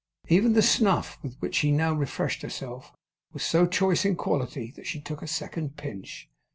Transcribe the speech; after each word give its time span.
Even 0.29 0.53
the 0.53 0.63
snuff 0.63 1.19
with 1.21 1.35
which 1.41 1.53
she 1.57 1.71
now 1.71 1.93
refreshed 1.93 2.41
herself, 2.41 2.91
was 3.33 3.43
so 3.43 3.67
choice 3.67 4.03
in 4.03 4.15
quality 4.15 4.73
that 4.75 4.87
she 4.87 4.99
took 4.99 5.21
a 5.21 5.27
second 5.27 5.77
pinch. 5.77 6.27